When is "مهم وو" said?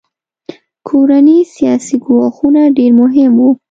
3.01-3.49